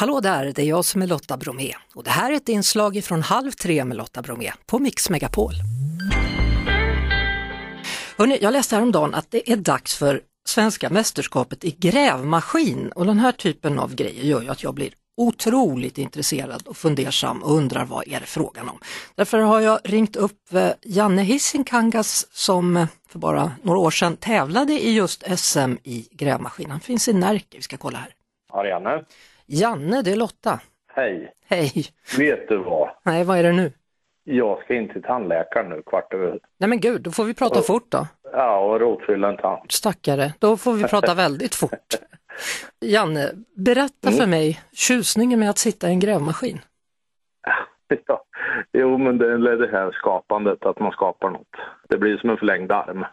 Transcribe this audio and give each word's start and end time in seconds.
Hallå 0.00 0.20
där, 0.20 0.52
det 0.54 0.62
är 0.62 0.66
jag 0.66 0.84
som 0.84 1.02
är 1.02 1.06
Lotta 1.06 1.36
Bromé 1.36 1.74
och 1.94 2.04
det 2.04 2.10
här 2.10 2.32
är 2.32 2.36
ett 2.36 2.48
inslag 2.48 3.04
från 3.04 3.22
Halv 3.22 3.50
tre 3.50 3.84
med 3.84 3.96
Lotta 3.96 4.22
Bromé 4.22 4.52
på 4.66 4.78
Mix 4.78 5.10
Megapol. 5.10 5.52
Hörrni, 8.18 8.38
jag 8.42 8.52
läste 8.52 8.74
häromdagen 8.74 9.14
att 9.14 9.30
det 9.30 9.52
är 9.52 9.56
dags 9.56 9.98
för 9.98 10.20
svenska 10.46 10.90
mästerskapet 10.90 11.64
i 11.64 11.70
grävmaskin 11.70 12.92
och 12.92 13.06
den 13.06 13.18
här 13.18 13.32
typen 13.32 13.78
av 13.78 13.94
grejer 13.94 14.24
gör 14.24 14.42
ju 14.42 14.48
att 14.48 14.62
jag 14.62 14.74
blir 14.74 14.92
otroligt 15.16 15.98
intresserad 15.98 16.66
och 16.66 16.76
fundersam 16.76 17.42
och 17.42 17.54
undrar 17.54 17.84
vad 17.84 18.08
är 18.08 18.20
det 18.20 18.26
frågan 18.26 18.68
om. 18.68 18.78
Därför 19.14 19.38
har 19.38 19.60
jag 19.60 19.78
ringt 19.84 20.16
upp 20.16 20.54
eh, 20.54 20.70
Janne 20.82 21.22
Hissinkangas 21.22 22.26
som 22.32 22.76
eh, 22.76 22.86
för 23.08 23.18
bara 23.18 23.52
några 23.62 23.78
år 23.78 23.90
sedan 23.90 24.16
tävlade 24.16 24.72
i 24.72 24.92
just 24.92 25.38
SM 25.38 25.72
i 25.82 26.08
grävmaskin. 26.10 26.70
Han 26.70 26.80
finns 26.80 27.08
i 27.08 27.12
Närke, 27.12 27.56
vi 27.56 27.62
ska 27.62 27.76
kolla 27.76 27.98
här. 27.98 28.14
Ja, 28.52 28.62
det 28.62 28.68
är 28.68 28.72
Janne. 28.72 29.04
Janne, 29.52 30.02
det 30.02 30.12
är 30.12 30.16
Lotta. 30.16 30.60
Hej. 30.92 31.32
Hej. 31.46 31.72
Vet 32.18 32.48
du 32.48 32.58
vad? 32.58 32.90
Nej, 33.02 33.24
vad 33.24 33.38
är 33.38 33.42
det 33.42 33.52
nu? 33.52 33.72
Jag 34.24 34.62
ska 34.64 34.74
in 34.74 34.88
till 34.88 35.02
tandläkaren 35.02 35.68
nu 35.68 35.82
kvart 35.86 36.14
över. 36.14 36.38
Nej 36.58 36.70
men 36.70 36.80
gud, 36.80 37.02
då 37.02 37.10
får 37.10 37.24
vi 37.24 37.34
prata 37.34 37.62
fort 37.62 37.86
då. 37.88 38.06
Ja, 38.32 38.58
och 38.58 38.80
rotfylla 38.80 39.28
en 39.28 39.36
tand. 39.36 39.72
Stackare, 39.72 40.32
då 40.38 40.56
får 40.56 40.72
vi 40.72 40.84
prata 40.84 41.14
väldigt 41.24 41.54
fort. 41.54 41.94
Janne, 42.80 43.30
berätta 43.56 44.10
för 44.10 44.26
mig 44.26 44.60
tjusningen 44.72 45.40
med 45.40 45.50
att 45.50 45.58
sitta 45.58 45.88
i 45.88 45.90
en 45.90 46.00
grävmaskin. 46.00 46.60
Ja. 48.06 48.24
Jo, 48.72 48.98
men 48.98 49.18
det 49.18 49.32
är 49.32 49.56
det 49.56 49.70
här 49.72 49.92
skapandet, 49.92 50.66
att 50.66 50.80
man 50.80 50.92
skapar 50.92 51.30
något. 51.30 51.56
Det 51.88 51.98
blir 51.98 52.16
som 52.18 52.30
en 52.30 52.36
förlängd 52.36 52.72
arm. 52.72 53.04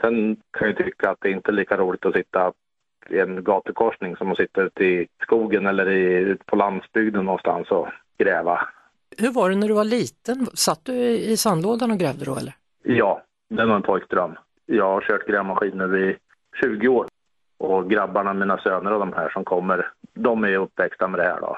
Sen 0.00 0.36
kan 0.58 0.68
jag 0.68 0.76
tycka 0.76 1.10
att 1.10 1.18
det 1.20 1.30
inte 1.30 1.50
är 1.50 1.52
lika 1.52 1.76
roligt 1.76 2.06
att 2.06 2.14
sitta 2.14 2.52
i 3.10 3.18
en 3.18 3.44
gatukorsning 3.44 4.16
som 4.16 4.30
att 4.32 4.36
sitta 4.36 4.62
ute 4.62 4.84
i 4.84 5.08
skogen 5.22 5.66
eller 5.66 5.88
i, 5.90 6.02
ute 6.14 6.44
på 6.44 6.56
landsbygden 6.56 7.24
någonstans 7.24 7.70
och 7.70 7.88
gräva. 8.18 8.68
Hur 9.18 9.32
var 9.32 9.50
det 9.50 9.56
när 9.56 9.68
du 9.68 9.74
var 9.74 9.84
liten? 9.84 10.46
Satt 10.54 10.84
du 10.84 10.92
i 11.08 11.36
sandlådan 11.36 11.90
och 11.90 11.98
grävde 11.98 12.24
då 12.24 12.36
eller? 12.36 12.54
Ja, 12.82 13.22
det 13.48 13.64
var 13.66 13.74
en 13.76 13.82
pojkdröm. 13.82 14.34
Jag 14.66 14.84
har 14.84 15.00
kört 15.00 15.26
grävmaskiner 15.26 15.96
i 15.96 16.16
20 16.62 16.88
år. 16.88 17.06
Och 17.58 17.90
grabbarna, 17.90 18.32
mina 18.32 18.58
söner 18.58 18.92
och 18.92 19.00
de 19.00 19.12
här 19.12 19.28
som 19.28 19.44
kommer, 19.44 19.90
de 20.14 20.44
är 20.44 20.56
uppväxta 20.56 21.08
med 21.08 21.20
det 21.20 21.24
här 21.24 21.40
då. 21.40 21.56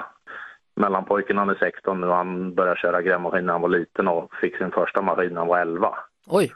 Mellanpojken 0.75 1.37
han 1.37 1.49
är 1.49 1.55
16 1.55 2.01
nu, 2.01 2.07
han 2.07 2.53
började 2.55 2.79
köra 2.79 3.01
grävmaskin 3.01 3.45
när 3.45 3.53
han 3.53 3.61
var 3.61 3.69
liten 3.69 4.07
och 4.07 4.33
fick 4.41 4.57
sin 4.57 4.71
första 4.71 5.01
maskin 5.01 5.29
när 5.33 5.37
han 5.41 5.47
var 5.47 5.59
11. 5.59 5.95
Oj, 6.27 6.53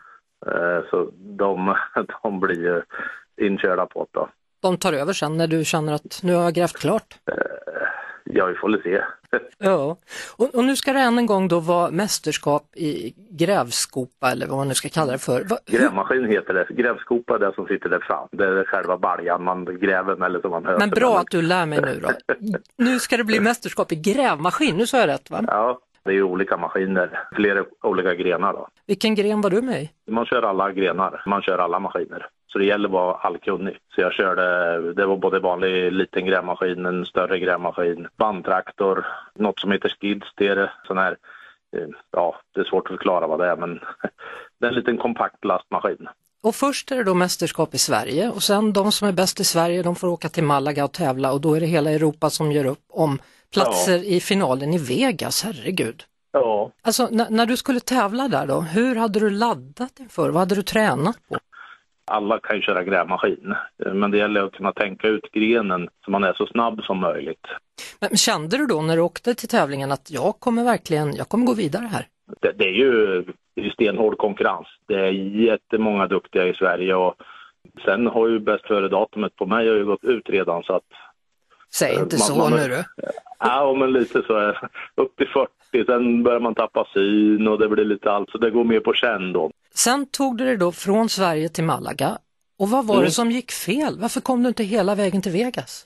Eh, 0.48 0.84
Så 0.90 1.10
de, 1.16 1.76
de 2.24 2.40
blir 2.40 2.60
ju 2.62 2.82
inkörda 3.48 3.86
på 3.86 4.08
det 4.12 4.20
då. 4.20 4.30
De 4.62 4.78
tar 4.78 4.94
över 4.94 5.14
sen 5.14 5.38
när 5.38 5.48
du 5.48 5.66
känner 5.66 5.94
att 5.94 6.20
nu 6.24 6.34
har 6.34 6.44
jag 6.44 6.54
grävt 6.54 6.78
klart. 6.78 7.18
Ja, 8.24 8.46
vi 8.46 8.56
får 8.56 8.70
väl 8.72 8.82
se. 8.84 9.02
Ja, 9.58 9.98
och, 10.38 10.56
och 10.56 10.64
nu 10.64 10.76
ska 10.76 10.94
det 10.94 11.00
än 11.00 11.18
en 11.18 11.26
gång 11.26 11.48
då 11.48 11.60
vara 11.60 11.92
mästerskap 11.92 12.64
i 12.76 13.14
grävskopa 13.30 14.32
eller 14.32 14.48
vad 14.48 14.58
man 14.58 14.68
nu 14.68 14.74
ska 14.74 14.90
kalla 14.90 15.12
det 15.12 15.18
för. 15.18 15.44
Va, 15.44 15.58
Grävmaskin 15.66 16.26
heter 16.26 16.54
det. 16.54 16.68
Grävskopa 16.70 17.36
är 17.36 17.40
det 17.40 17.54
som 17.56 17.68
sitter 17.68 17.90
där 17.90 18.00
fram. 18.00 18.28
Det 18.32 18.44
är 18.44 18.64
själva 18.64 18.98
baljan 18.98 19.44
man 19.44 19.66
gräver 19.66 20.16
med 20.16 20.26
eller 20.26 20.42
som 20.42 20.52
man 20.52 20.64
men 20.64 20.90
bra 20.90 21.20
att 21.20 21.32
du 21.32 21.42
lär 21.42 21.66
mig 21.66 21.82
nu 21.82 22.00
då. 22.00 22.10
Nu 22.78 23.00
ska 23.00 23.18
det 23.18 23.24
bli 23.24 23.40
mästerskap 23.40 23.92
i 23.92 23.96
grävmaskin, 23.96 24.78
nu 24.78 24.88
sa 24.88 24.98
jag 24.98 25.08
rätt 25.08 25.32
va? 25.32 25.44
Ja, 25.48 25.80
det 26.04 26.10
är 26.12 26.16
ju 26.16 26.24
olika 26.24 26.58
maskiner. 26.58 27.20
Flera 27.36 27.66
olika 27.82 28.16
grenar 28.16 28.54
då. 28.54 28.68
Vilken 28.86 29.16
gren 29.16 29.42
var 29.42 29.50
du 29.50 29.62
med 29.62 29.82
i? 29.82 29.92
Man 30.12 30.26
kör 30.26 30.42
alla 30.42 30.72
grenar, 30.72 31.24
man 31.26 31.42
kör 31.42 31.58
alla 31.58 31.80
maskiner. 31.80 32.28
Så 32.48 32.60
det 32.60 32.66
gäller 32.66 32.90
att 32.90 32.94
vara 32.94 33.16
allkunnig. 33.16 33.78
Så 33.96 34.02
jag 34.02 34.14
körde, 34.14 34.94
det 34.94 35.06
var 35.06 35.18
både 35.18 35.40
vanlig 35.40 35.92
liten 35.92 36.26
grävmaskin, 36.26 36.86
en 36.86 37.06
större 37.06 37.40
grävmaskin, 37.40 38.08
bandtraktor, 38.18 39.06
något 39.36 39.60
som 39.60 39.72
heter 39.72 39.90
skidsteer, 39.90 40.74
sån 40.88 40.98
här, 40.98 41.18
eh, 41.78 41.88
ja 42.12 42.36
det 42.54 42.60
är 42.60 42.66
svårt 42.66 42.86
att 42.86 42.98
förklara 42.98 43.28
vad 43.28 43.40
det 43.40 43.48
är 43.48 43.56
men 43.56 43.80
det 44.60 44.66
är 44.66 44.70
en 44.70 44.76
liten 44.76 44.98
kompakt 44.98 45.46
lastmaskin. 45.46 46.08
Och 46.44 46.56
först 46.56 46.92
är 46.92 46.98
det 46.98 47.04
då 47.04 47.14
mästerskap 47.14 47.76
i 47.76 47.78
Sverige 47.78 48.30
och 48.30 48.44
sen 48.44 48.74
de 48.74 48.92
som 48.92 49.08
är 49.08 49.12
bäst 49.12 49.40
i 49.40 49.44
Sverige 49.44 49.84
de 49.84 49.96
får 49.96 50.08
åka 50.08 50.30
till 50.30 50.44
Malaga 50.44 50.84
och 50.84 50.92
tävla 50.92 51.32
och 51.32 51.42
då 51.42 51.54
är 51.54 51.60
det 51.60 51.66
hela 51.66 51.92
Europa 51.92 52.30
som 52.30 52.52
gör 52.52 52.66
upp 52.66 52.86
om 52.90 53.20
platser 53.54 54.04
i 54.04 54.20
finalen 54.20 54.74
i 54.74 54.78
Vegas, 54.78 55.44
herregud. 55.44 56.04
Ja. 56.32 56.72
Alltså 56.82 57.08
när, 57.12 57.46
du 57.46 57.58
skulle 57.58 57.80
tävla 57.80 58.28
där 58.28 58.48
då, 58.48 58.62
hur 58.62 58.96
hade 58.96 59.20
du 59.20 59.30
laddat 59.30 60.00
inför? 60.00 60.30
Vad 60.30 60.40
hade 60.40 60.56
du 60.56 60.62
tränat 60.62 61.18
på? 61.30 61.38
Alla 62.12 62.40
kan 62.40 62.56
ju 62.56 62.62
köra 62.62 62.84
grävmaskin, 62.84 63.56
men 63.94 64.12
det 64.12 64.18
gäller 64.18 64.44
att 64.44 64.54
kunna 64.54 64.72
tänka 64.72 65.08
ut 65.08 65.32
grenen 65.32 65.90
så 66.06 66.12
man 66.12 66.24
är 66.24 66.34
så 66.34 66.46
snabb 66.46 66.82
som 66.82 67.00
möjligt. 67.00 67.48
Men 68.00 68.18
kände 68.18 68.58
du 68.58 68.66
då 68.66 68.82
när 68.82 68.96
du 68.96 69.02
åkte 69.02 69.36
till 69.36 69.50
tävlingen 69.50 69.92
att 69.92 70.12
jag 70.12 70.40
kommer 70.40 70.64
verkligen, 70.64 71.16
jag 71.16 71.30
kommer 71.30 71.46
gå 71.46 71.54
vidare 71.54 71.86
här? 71.86 72.08
Det, 72.42 72.52
det 72.52 72.64
är 72.64 72.74
ju 72.74 73.24
stenhård 73.80 74.18
konkurrens. 74.18 74.68
Det 74.88 74.94
är 74.96 75.12
jättemånga 75.52 76.08
duktiga 76.08 76.48
i 76.48 76.54
Sverige 76.54 76.96
och 76.96 77.16
sen 77.86 78.08
har 78.08 78.28
ju 78.28 78.40
bäst 78.40 78.68
före-datumet 78.68 79.36
på 79.36 79.46
mig 79.46 79.68
har 79.68 79.76
ju 79.76 79.86
gått 79.86 80.04
ut 80.04 80.30
redan 80.30 80.64
så 80.64 80.74
att 80.76 80.84
Säg 81.74 81.94
inte 81.94 82.16
Man- 82.16 82.28
så 82.28 82.36
man- 82.36 82.52
nu 82.52 82.68
du. 82.68 82.84
Ja, 83.40 83.76
men 83.80 83.94
lite 83.94 84.22
så 84.28 84.34
är 84.34 84.70
upp 84.96 85.16
till 85.18 85.28
40, 85.28 85.86
sen 85.86 86.24
börjar 86.24 86.40
man 86.40 86.56
tappa 86.56 86.88
syn 86.94 87.48
och 87.48 87.60
det 87.60 87.70
blir 87.70 87.86
lite 87.86 88.12
allt, 88.12 88.30
så 88.30 88.38
det 88.38 88.50
går 88.52 88.64
mer 88.64 88.80
på 88.80 88.94
känn 88.94 89.34
då. 89.34 89.52
Sen 89.76 90.06
tog 90.12 90.38
du 90.38 90.46
dig 90.46 90.58
då 90.58 90.72
från 90.72 91.10
Sverige 91.10 91.50
till 91.50 91.64
Malaga 91.64 92.18
och 92.60 92.70
vad 92.70 92.88
var 92.88 92.96
Mm. 92.96 93.06
det 93.06 93.12
som 93.12 93.32
gick 93.32 93.52
fel? 93.52 93.98
Varför 94.00 94.22
kom 94.22 94.44
du 94.44 94.48
inte 94.48 94.64
hela 94.64 94.96
vägen 94.96 95.22
till 95.22 95.32
Vegas? 95.32 95.86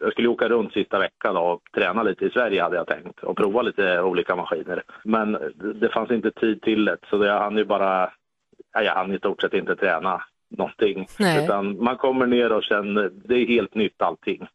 Jag 0.00 0.12
skulle 0.12 0.28
åka 0.28 0.48
runt 0.48 0.72
sista 0.72 0.98
veckan 0.98 1.36
och 1.36 1.60
träna 1.74 2.02
lite 2.02 2.24
i 2.24 2.30
Sverige 2.30 2.62
hade 2.62 2.76
jag 2.76 2.86
tänkt 2.86 3.20
och 3.22 3.36
prova 3.36 3.62
lite 3.62 4.00
olika 4.00 4.36
maskiner. 4.36 4.82
Men 5.04 5.38
det- 5.74 5.88
fanns 5.88 6.10
inte 6.10 6.30
tid 6.30 6.62
till 6.62 6.84
det, 6.84 6.96
så 7.10 7.24
jag 7.24 7.38
hann 7.40 7.56
ju 7.56 7.64
bara, 7.64 8.10
ja, 8.74 8.82
jag 8.82 8.94
hann 8.94 9.12
i 9.14 9.18
stort 9.18 9.40
sett 9.40 9.54
inte 9.54 9.76
träna 9.76 10.22
någonting. 10.48 11.06
Nej. 11.18 11.44
Utan 11.44 11.84
man 11.84 11.96
kommer 11.96 12.26
ner 12.26 12.52
och 12.52 12.62
känner, 12.62 13.10
det 13.14 13.34
är 13.34 13.46
helt 13.46 13.74
nytt 13.74 14.02
allting. 14.02 14.46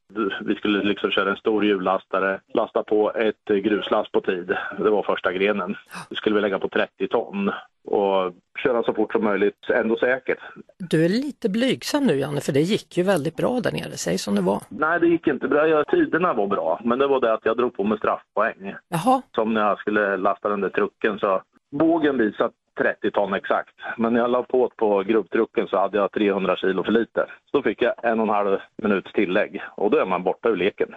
Vi 0.41 0.55
skulle 0.55 0.83
liksom 0.83 1.11
köra 1.11 1.29
en 1.29 1.35
stor 1.37 1.65
hjullastare, 1.65 2.39
lasta 2.53 2.83
på 2.83 3.11
ett 3.13 3.45
gruslass 3.45 4.11
på 4.11 4.21
tid. 4.21 4.55
Det 4.77 4.89
var 4.89 5.03
första 5.03 5.33
grenen. 5.33 5.75
Det 6.09 6.15
skulle 6.15 6.35
vi 6.35 6.41
lägga 6.41 6.59
på 6.59 6.69
30 6.69 7.07
ton 7.07 7.51
och 7.85 8.33
köra 8.63 8.83
så 8.83 8.93
fort 8.93 9.11
som 9.11 9.23
möjligt, 9.23 9.69
ändå 9.73 9.97
säkert. 9.97 10.39
Du 10.77 11.05
är 11.05 11.09
lite 11.09 11.49
blygsam 11.49 12.07
nu 12.07 12.15
Janne, 12.19 12.41
för 12.41 12.53
det 12.53 12.59
gick 12.61 12.97
ju 12.97 13.03
väldigt 13.03 13.35
bra 13.37 13.59
där 13.59 13.71
nere, 13.71 13.91
säg 13.97 14.17
som 14.17 14.35
det 14.35 14.41
var. 14.41 14.61
Nej, 14.69 14.99
det 14.99 15.07
gick 15.07 15.27
inte 15.27 15.47
bra. 15.47 15.83
Tiderna 15.83 16.33
var 16.33 16.47
bra, 16.47 16.81
men 16.83 16.99
det 16.99 17.07
var 17.07 17.21
det 17.21 17.33
att 17.33 17.45
jag 17.45 17.57
drog 17.57 17.73
på 17.77 17.83
mig 17.83 17.97
straffpoäng. 17.97 18.75
Jaha, 18.89 19.21
Som 19.35 19.53
när 19.53 19.61
jag 19.61 19.79
skulle 19.79 20.17
lasta 20.17 20.49
den 20.49 20.61
där 20.61 20.69
trucken 20.69 21.19
så 21.19 21.41
bågen 21.71 22.17
visade 22.17 22.53
30 22.77 23.11
ton 23.11 23.33
exakt. 23.33 23.75
Men 23.97 24.13
när 24.13 24.19
jag 24.19 24.31
la 24.31 24.43
på 24.43 24.71
på 24.77 25.03
grupptrucken 25.03 25.67
så 25.67 25.77
hade 25.77 25.97
jag 25.97 26.11
300 26.11 26.55
kilo 26.55 26.83
för 26.83 26.91
lite. 26.91 27.25
Så 27.51 27.57
då 27.57 27.63
fick 27.63 27.81
jag 27.81 27.93
en 28.03 28.19
och 28.19 28.25
en 28.25 28.33
halv 28.33 28.57
minuts 28.77 29.13
tillägg 29.13 29.61
och 29.77 29.91
då 29.91 29.97
är 29.97 30.05
man 30.05 30.23
borta 30.23 30.49
ur 30.49 30.55
leken. 30.55 30.95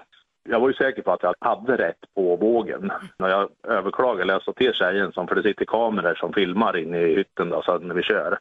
Jag 0.49 0.61
var 0.61 0.69
ju 0.69 0.75
säker 0.75 1.03
på 1.03 1.13
att 1.13 1.23
jag 1.23 1.35
hade 1.41 1.77
rätt 1.77 2.15
på 2.15 2.37
vågen. 2.37 2.93
När 3.19 3.29
jag 3.29 3.49
överklagade, 3.69 4.23
eller 4.23 4.33
jag 4.33 4.43
sa 4.43 4.53
till 4.53 4.73
tjejen, 4.75 5.13
som, 5.13 5.29
för 5.29 5.35
det 5.35 5.43
sitter 5.43 5.65
kameror 5.65 6.15
som 6.15 6.33
filmar 6.33 6.77
in 6.77 6.95
i 6.95 7.15
hytten 7.15 7.49
då, 7.49 7.63
så 7.63 7.79
när 7.79 7.95
vi 7.95 8.03
kör. 8.03 8.39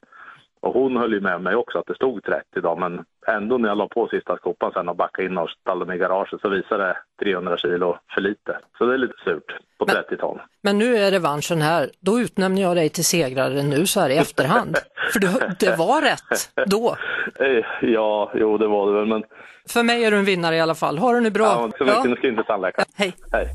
Och 0.62 0.74
hon 0.74 0.98
höll 0.98 1.14
ju 1.14 1.22
med 1.22 1.42
mig 1.42 1.56
också 1.56 1.78
att 1.80 1.86
det 1.88 1.96
stod 1.96 2.24
30 2.24 2.44
då, 2.62 2.76
men 2.76 3.06
ändå 3.28 3.58
när 3.58 3.70
jag 3.70 3.78
la 3.78 3.88
på 3.88 4.08
sista 4.08 4.38
skopan 4.38 4.72
sen 4.74 4.90
och 4.90 4.96
backade 4.96 5.28
in 5.28 5.38
och 5.38 5.50
ställde 5.50 5.86
mig 5.86 5.96
i 5.96 6.00
garaget 6.00 6.42
så 6.42 6.50
visade 6.50 6.84
det 6.84 6.98
300 7.26 7.58
kilo 7.58 7.98
för 8.14 8.22
lite. 8.22 8.58
Så 8.78 8.86
det 8.86 8.94
är 8.94 8.98
lite 8.98 9.14
surt 9.24 9.46
på 9.80 9.86
Men- 9.86 9.96
30 9.96 10.18
ton. 10.18 10.40
men 10.64 10.78
nu 10.78 10.98
är 10.98 11.12
revanschen 11.12 11.62
här. 11.62 11.90
Då 12.00 12.20
utnämner 12.20 12.62
jag 12.62 12.76
dig 12.76 12.90
till 12.90 13.06
segrare 13.06 13.64
nu 13.64 13.86
så 13.88 14.00
här 14.00 14.10
i 14.10 14.18
efterhand. 14.18 14.78
För 15.14 15.20
du, 15.20 15.28
det 15.60 15.76
var 15.76 16.02
rätt 16.02 16.68
då. 16.68 16.96
Eh, 17.40 17.66
Ja, 17.90 18.32
jo 18.36 18.58
det 18.58 18.68
var 18.68 18.88
det 18.92 18.94
väl, 19.00 19.06
men 19.08 19.24
För 19.70 19.84
mig 19.84 20.04
är 20.06 20.12
du 20.12 20.18
en 20.18 20.26
vinnare 20.26 20.56
i 20.56 20.60
alla 20.60 20.76
fall. 20.76 20.98
Ha 20.98 21.14
det 21.14 21.20
nu 21.22 21.30
bra. 21.32 21.44
ja, 21.46 21.72
så 21.78 21.84
mycket, 21.84 22.04
nu 22.10 22.16
ska 22.16 22.28
inte 22.28 22.44
tandläkaren. 22.44 22.88
Hej. 22.96 23.14
Hej. 23.32 23.48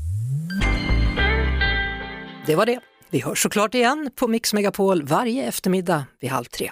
Det 2.45 2.55
var 2.55 2.65
det. 2.65 2.79
Vi 3.09 3.21
hörs 3.21 3.41
såklart 3.43 3.73
igen 3.75 4.09
på 4.19 4.27
Mix 4.27 4.53
Megapol 4.53 5.03
varje 5.03 5.47
eftermiddag 5.47 6.03
vid 6.21 6.29
halv 6.31 6.43
tre. 6.45 6.71